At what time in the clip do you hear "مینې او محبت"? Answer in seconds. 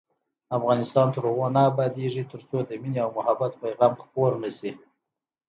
2.81-3.51